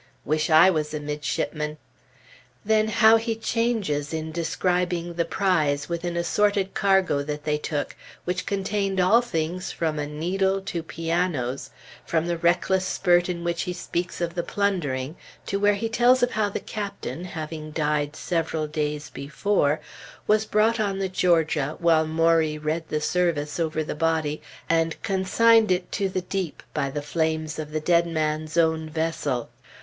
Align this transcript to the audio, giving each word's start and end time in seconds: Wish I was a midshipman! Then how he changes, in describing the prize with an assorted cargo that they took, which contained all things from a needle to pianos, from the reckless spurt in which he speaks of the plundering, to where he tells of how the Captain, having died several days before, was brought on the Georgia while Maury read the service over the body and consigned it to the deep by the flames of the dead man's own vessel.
Wish 0.25 0.49
I 0.49 0.71
was 0.71 0.95
a 0.95 0.99
midshipman! 0.99 1.77
Then 2.65 2.87
how 2.87 3.17
he 3.17 3.35
changes, 3.35 4.11
in 4.15 4.31
describing 4.31 5.13
the 5.13 5.25
prize 5.25 5.87
with 5.89 6.03
an 6.03 6.17
assorted 6.17 6.73
cargo 6.73 7.21
that 7.21 7.43
they 7.43 7.59
took, 7.59 7.95
which 8.25 8.47
contained 8.47 8.99
all 8.99 9.21
things 9.21 9.71
from 9.71 9.99
a 9.99 10.07
needle 10.07 10.59
to 10.61 10.81
pianos, 10.81 11.69
from 12.03 12.25
the 12.25 12.39
reckless 12.39 12.83
spurt 12.83 13.29
in 13.29 13.43
which 13.43 13.61
he 13.61 13.73
speaks 13.73 14.21
of 14.21 14.33
the 14.33 14.41
plundering, 14.41 15.17
to 15.45 15.59
where 15.59 15.75
he 15.75 15.87
tells 15.87 16.23
of 16.23 16.31
how 16.31 16.49
the 16.49 16.59
Captain, 16.59 17.23
having 17.25 17.69
died 17.69 18.15
several 18.15 18.65
days 18.65 19.11
before, 19.11 19.79
was 20.25 20.45
brought 20.45 20.79
on 20.79 20.97
the 20.97 21.09
Georgia 21.09 21.75
while 21.77 22.07
Maury 22.07 22.57
read 22.57 22.89
the 22.89 23.01
service 23.01 23.59
over 23.59 23.83
the 23.83 23.93
body 23.93 24.41
and 24.67 24.99
consigned 25.03 25.71
it 25.71 25.91
to 25.91 26.09
the 26.09 26.21
deep 26.21 26.63
by 26.73 26.89
the 26.89 27.03
flames 27.03 27.59
of 27.59 27.69
the 27.69 27.79
dead 27.79 28.07
man's 28.07 28.57
own 28.57 28.89
vessel. 28.89 29.51